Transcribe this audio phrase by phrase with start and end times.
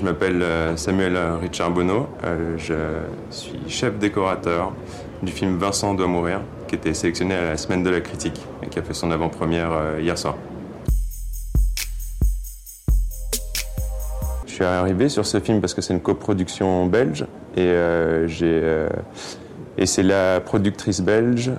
[0.00, 2.74] Je m'appelle euh, Samuel Richard Bonneau, euh, je
[3.28, 4.72] suis chef décorateur
[5.22, 8.68] du film Vincent doit mourir, qui était sélectionné à la Semaine de la critique et
[8.68, 10.36] qui a fait son avant-première euh, hier soir.
[14.46, 17.26] Je suis arrivé sur ce film parce que c'est une coproduction belge
[17.58, 17.74] et,
[19.84, 21.50] c'est la productrice belge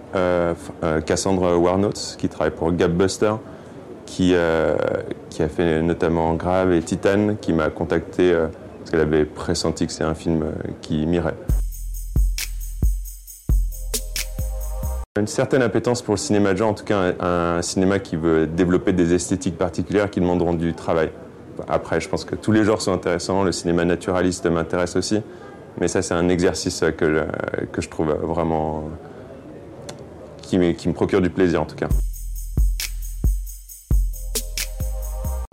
[1.06, 3.34] Cassandre Warnots qui travaille pour Gapbuster
[4.06, 4.76] qui, euh,
[5.30, 8.48] qui a fait notamment Grave et Titan, qui m'a contacté euh,
[8.80, 10.52] parce qu'elle avait pressenti que c'est un film euh,
[10.82, 11.36] qui m'irait.
[15.20, 18.48] Une certaine appétence pour le cinéma de genre, en tout cas un, cinéma qui veut
[18.48, 21.12] développer des esthétiques particulières qui demanderont du travail.
[21.68, 25.22] Après, je pense que tous les genres sont intéressants, le cinéma naturaliste m'intéresse aussi,
[25.80, 27.28] mais ça c'est un exercice que,
[27.72, 28.86] que je trouve vraiment...
[30.42, 31.90] qui me procure du plaisir en tout cas.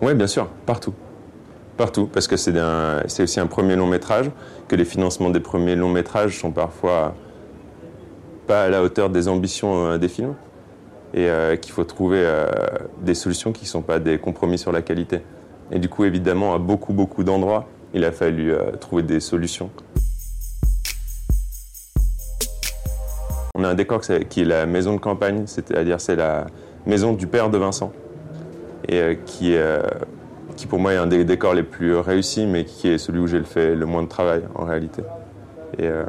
[0.00, 0.94] Oui, bien sûr, partout.
[1.77, 2.52] Partout, parce que c'est
[3.20, 4.30] aussi un premier long métrage,
[4.68, 7.16] que les financements des premiers longs métrages sont parfois
[8.46, 10.36] pas à la hauteur des ambitions euh, des films,
[11.14, 12.46] et euh, qu'il faut trouver euh,
[13.02, 15.20] des solutions qui ne sont pas des compromis sur la qualité.
[15.72, 19.68] Et du coup, évidemment, à beaucoup, beaucoup d'endroits, il a fallu trouver des solutions.
[23.56, 26.46] On a un décor qui est la maison de campagne, c'est-à-dire c'est la
[26.86, 27.92] maison du père de Vincent
[28.89, 29.83] et euh, qui, euh,
[30.56, 33.27] qui pour moi est un des décors les plus réussis, mais qui est celui où
[33.27, 35.03] j'ai fait le moins de travail en réalité.
[35.78, 36.05] Et euh,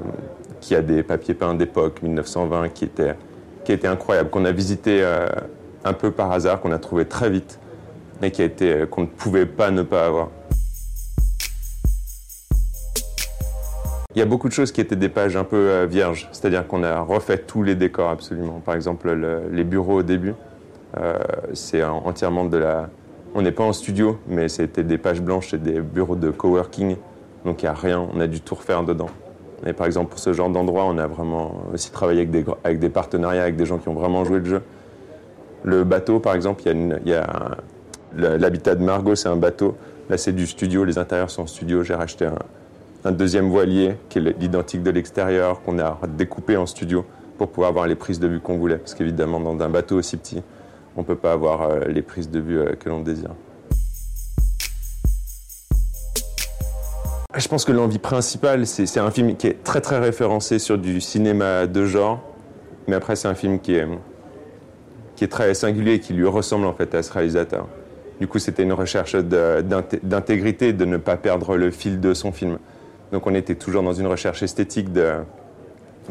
[0.62, 3.16] qui a des papiers peints d'époque, 1920, qui étaient,
[3.64, 5.06] qui était incroyables, qu'on a visité
[5.86, 7.60] un peu par hasard, qu'on a trouvé très vite,
[8.22, 10.30] et qui a été qu'on ne pouvait pas ne pas avoir.
[14.16, 16.84] Il y a beaucoup de choses qui étaient des pages un peu vierges, c'est-à-dire qu'on
[16.84, 18.60] a refait tous les décors absolument.
[18.60, 19.10] Par exemple,
[19.50, 20.34] les bureaux au début,
[21.54, 22.90] c'est entièrement de la.
[23.36, 26.96] On n'est pas en studio, mais c'était des pages blanches et des bureaux de coworking.
[27.46, 29.10] Donc il n'y a rien, on a dû tout refaire dedans.
[29.66, 32.80] Et par exemple, pour ce genre d'endroit, on a vraiment aussi travaillé avec des, avec
[32.80, 34.62] des partenariats, avec des gens qui ont vraiment joué le jeu.
[35.64, 37.58] Le bateau, par exemple, il y a,
[38.16, 39.76] l'habitat de Margot, c'est un bateau.
[40.10, 41.84] Là, c'est du studio, les intérieurs sont en studio.
[41.84, 42.40] J'ai racheté un,
[43.04, 47.06] un, deuxième voilier qui est l'identique de l'extérieur, qu'on a découpé en studio
[47.38, 48.78] pour pouvoir avoir les prises de vue qu'on voulait.
[48.78, 50.42] Parce qu'évidemment, dans un bateau aussi petit,
[50.96, 53.32] on ne peut pas avoir euh, les prises de vue euh, que l'on désire.
[57.36, 61.00] Je pense que l'envie principale, c'est un film qui est très très référencé sur du
[61.00, 62.20] cinéma de genre,
[62.88, 63.88] mais après c'est un film qui est,
[65.16, 67.68] qui est très singulier et qui lui ressemble en fait à ce réalisateur.
[68.20, 72.58] Du coup, c'était une recherche d'intégrité, de ne pas perdre le fil de son film.
[73.14, 75.14] Donc on était toujours dans une recherche esthétique de,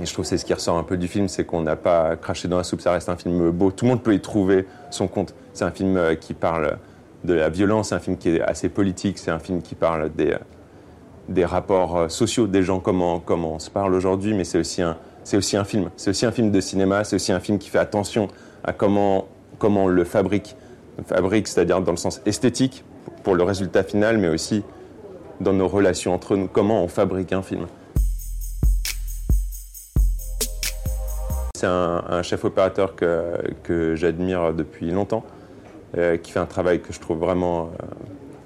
[0.00, 1.76] et je trouve que c'est ce qui ressort un peu du film, c'est qu'on n'a
[1.76, 3.70] pas craché dans la soupe, ça reste un film beau.
[3.70, 5.34] Tout le monde peut y trouver son compte.
[5.54, 6.78] C'est un film euh, qui parle
[7.24, 10.10] de la violence, c'est un film qui est assez politique, c'est un film qui parle
[10.14, 10.36] des,
[11.28, 14.82] des rapports euh, sociaux des gens, comment, comment on se parle aujourd'hui, mais c'est aussi,
[14.82, 14.96] un,
[15.32, 15.90] aussi un film.
[15.96, 18.28] C'est aussi un film de cinéma, c'est aussi un film qui fait attention
[18.62, 19.26] à comment,
[19.58, 20.56] comment on le fabrique.
[21.06, 22.84] fabrique, c'est-à-dire dans le sens esthétique,
[23.24, 24.62] pour le résultat final, mais aussi
[25.40, 27.66] dans nos relations entre nous, comment on fabrique un film.
[31.58, 35.24] C'est un, chef opérateur que, j'admire depuis longtemps,
[35.96, 37.86] euh, qui fait un travail que je trouve vraiment, euh,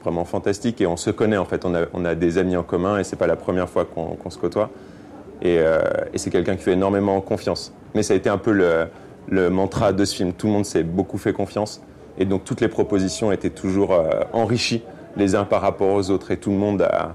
[0.03, 0.81] vraiment fantastique.
[0.81, 3.27] Et on se connaît en fait, on a, des amis en commun et c'est pas
[3.27, 4.71] la première fois qu'on se côtoie.
[5.45, 5.83] Euh,
[6.15, 7.75] et, c'est quelqu'un qui fait énormément confiance.
[7.95, 8.87] Mais ça a été un peu le,
[9.29, 10.33] le mantra de ce film.
[10.33, 11.83] Tout le monde s'est beaucoup fait confiance.
[12.17, 13.95] Et donc toutes les propositions étaient toujours
[14.33, 14.83] enrichies
[15.19, 16.31] les uns par rapport aux autres.
[16.31, 17.15] Et tout le monde a,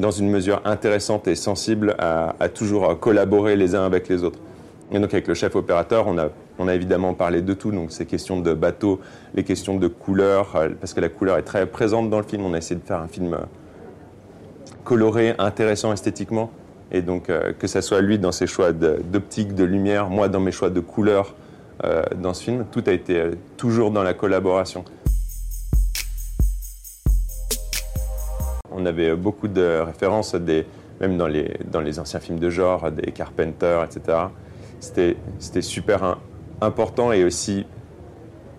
[0.00, 4.38] dans une mesure intéressante et sensible, à, toujours collaborer les uns avec les autres.
[4.92, 8.38] Et donc avec le chef opérateur, on a, évidemment parlé de tout, donc ces questions
[8.40, 9.00] de bateau,
[9.34, 12.44] les questions de couleur, euh, parce que la couleur est très présente dans le film.
[12.44, 13.38] On a essayé de faire un film euh,
[14.84, 16.50] coloré, intéressant esthétiquement,
[16.92, 20.40] et donc euh, que ce soit lui dans ses choix d'optique, de, lumière, moi dans
[20.40, 21.34] mes choix de couleur
[22.16, 23.20] dans ce film, tout a été
[23.56, 24.84] toujours dans la collaboration.
[28.82, 30.34] On avait beaucoup de références,
[31.00, 34.18] même dans les, anciens films de genre, des Carpenter, etc.
[34.80, 36.18] C'était super
[36.60, 37.64] important et aussi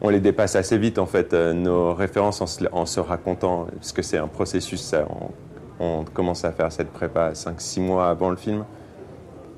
[0.02, 4.02] on les dépasse assez vite en fait, euh, nos références en se, racontant, parce que
[4.02, 4.94] c'est un processus,
[5.80, 8.66] on, commence à faire cette prépa 5-6 mois avant le film,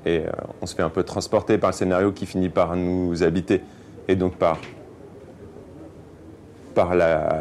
[0.04, 0.30] et euh,
[0.62, 3.62] on se fait un peu transporter par le scénario qui finit par nous habiter,
[4.08, 4.58] et donc par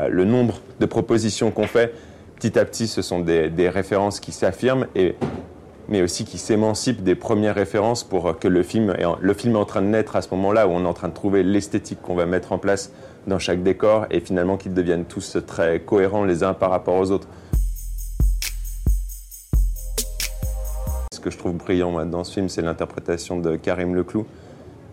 [0.10, 1.94] le nombre de propositions qu'on fait,
[2.36, 5.16] petit à petit, ce sont des, références qui s'affirment, et,
[5.88, 9.66] mais aussi qui s'émancipent des premières références pour que le film, le film est en
[9.66, 12.16] train de naître à ce moment-là, où on est en train de trouver l'esthétique qu'on
[12.16, 12.92] va mettre en place
[13.28, 17.12] dans chaque décor, et finalement qu'ils deviennent tous très cohérents les uns par rapport aux
[17.12, 17.28] autres.
[21.12, 24.28] Ce que je trouve brillant dans ce film, c'est l'interprétation de Karim Leclou,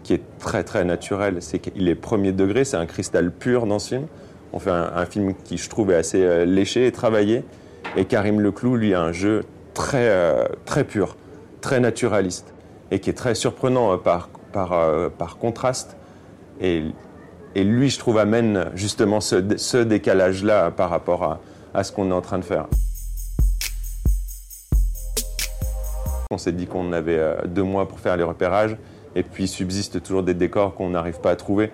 [0.03, 1.37] qui est très très naturelle.
[1.41, 4.07] C'est qu'il est premier degré, c'est un cristal pur dans ce film.
[4.53, 7.45] On fait un, film qui, je trouve, est assez euh, léché et travaillé.
[7.97, 9.45] Et Karim Leclou, lui, a un jeu
[9.75, 11.17] très, euh, très pur,
[11.61, 12.53] très naturaliste,
[12.91, 14.75] et qui est très surprenant par, par,
[15.19, 15.97] par contraste.
[16.61, 16.83] Et,
[17.55, 21.41] et, lui, je trouve, amène justement ce, ce décalage-là par rapport à,
[21.75, 22.67] à ce qu'on est en train de faire.
[26.31, 28.77] On s'est dit qu'on avait euh, deux mois pour faire les repérages
[29.15, 31.71] et puis subsiste toujours des décors qu'on n'arrive pas à trouver.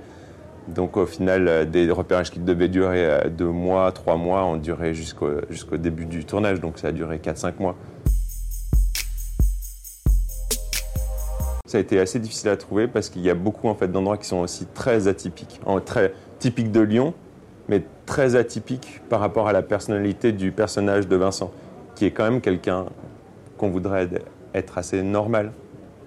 [0.69, 4.57] Donc au final, euh, des repérages qui devaient durer euh, deux mois, trois mois ont
[4.57, 7.75] duré jusqu'au début du tournage, donc ça a duré 4-5 mois.
[11.65, 14.19] Ça a été assez difficile à trouver parce qu'il y a beaucoup en fait, d'endroits
[14.19, 17.15] qui sont aussi très atypiques, très typiques de Lyon,
[17.69, 21.51] mais très atypiques par rapport à la personnalité du personnage de Vincent,
[21.95, 22.87] qui est quand même quelqu'un
[23.59, 24.09] qu'on voudrait
[24.55, 25.53] être assez normal.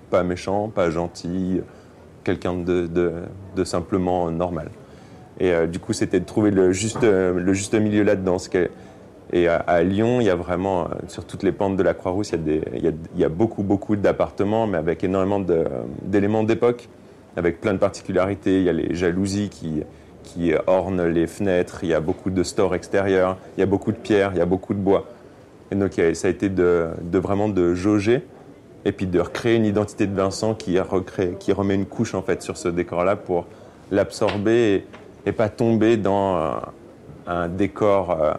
[0.10, 1.62] Pas méchant, pas gentil,
[2.24, 4.70] quelqu'un de, simplement normal.
[5.40, 8.38] Et euh, du coup, c'était de trouver le juste, le juste milieu là-dedans.
[9.34, 12.34] Et à, Lyon, il y a vraiment, euh, sur toutes les pentes de la Croix-Rousse,
[12.34, 15.40] il, il, il, y a beaucoup, beaucoup d'appartements, mais avec énormément
[16.02, 16.90] d'éléments d'époque,
[17.38, 18.58] avec plein de particularités.
[18.58, 19.84] Il y a les jalousies qui,
[20.24, 23.92] qui ornent les fenêtres, il y a beaucoup de stores extérieurs, il y a beaucoup
[23.92, 25.08] de pierres, il y a beaucoup de bois.
[25.72, 28.24] Et donc ça a été de, vraiment de jauger
[28.86, 32.22] et puis de recréer une identité de Vincent qui, recrée, qui remet une couche en
[32.22, 33.46] fait sur ce décor-là pour
[33.92, 34.86] l'absorber
[35.26, 36.62] et, pas tomber dans
[37.28, 38.34] un, décor euh,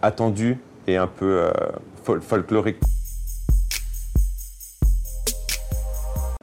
[0.00, 2.78] attendu et un peu euh, folklorique.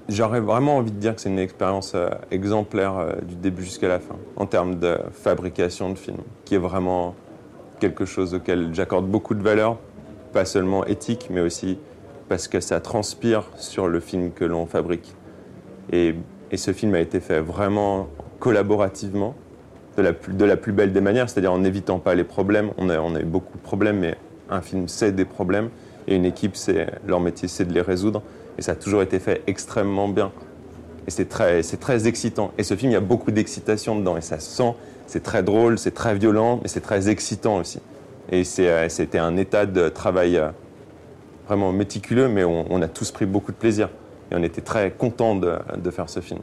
[0.07, 3.99] J'aurais vraiment envie de dire que c'est une expérience euh, exemplaire du début jusqu'à la
[3.99, 7.15] fin, en termes de fabrication de films, qui est vraiment
[7.79, 9.77] quelque chose auquel j'accorde beaucoup de valeur,
[10.33, 11.79] pas seulement éthique, mais aussi
[12.29, 15.15] parce que ça transpire sur le film que l'on fabrique.
[15.91, 16.15] Et,
[16.55, 18.07] ce film a été fait vraiment
[18.39, 19.35] collaborativement,
[19.97, 20.01] de
[20.45, 22.71] la, plus, belle des manières, c'est-à-dire en n'évitant pas les problèmes.
[22.77, 24.15] On a, eu beaucoup de problèmes, mais
[24.49, 25.69] un film c'est des problèmes,
[26.07, 28.23] et une équipe, c'est leur métier, c'est de les résoudre.
[28.57, 30.31] Et ça a toujours été fait extrêmement bien.
[31.07, 32.51] Et c'est très, très excitant.
[32.57, 34.73] Et ce film, il y a beaucoup d'excitation dedans, et ça sent,
[35.05, 37.79] c'est très drôle, c'est très violent, mais c'est très excitant aussi.
[38.31, 40.49] Et euh, c'était un état de travail euh,
[41.49, 43.89] vraiment méticuleux, mais on, a tous pris beaucoup de plaisir.
[44.31, 46.41] Et on était très contents de, de faire ce film.